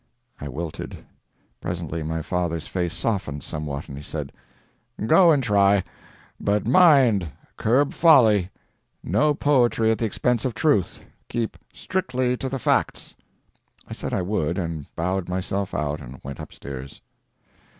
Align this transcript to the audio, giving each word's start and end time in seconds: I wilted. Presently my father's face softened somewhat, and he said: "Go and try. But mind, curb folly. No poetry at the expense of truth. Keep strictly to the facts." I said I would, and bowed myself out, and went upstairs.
I 0.39 0.47
wilted. 0.47 0.97
Presently 1.61 2.01
my 2.01 2.23
father's 2.23 2.65
face 2.65 2.91
softened 2.91 3.43
somewhat, 3.43 3.87
and 3.87 3.95
he 3.95 4.01
said: 4.01 4.31
"Go 5.05 5.29
and 5.31 5.43
try. 5.43 5.83
But 6.39 6.65
mind, 6.65 7.29
curb 7.55 7.93
folly. 7.93 8.49
No 9.03 9.35
poetry 9.35 9.91
at 9.91 9.99
the 9.99 10.05
expense 10.05 10.43
of 10.43 10.55
truth. 10.55 11.01
Keep 11.29 11.55
strictly 11.71 12.35
to 12.37 12.49
the 12.49 12.57
facts." 12.57 13.13
I 13.87 13.93
said 13.93 14.11
I 14.11 14.23
would, 14.23 14.57
and 14.57 14.87
bowed 14.95 15.29
myself 15.29 15.71
out, 15.71 16.01
and 16.01 16.19
went 16.23 16.39
upstairs. 16.39 17.03